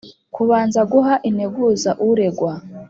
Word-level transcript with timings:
kubanza 0.35 0.79
guha 0.91 1.13
integuza 1.29 1.91
uregwa 2.07 2.53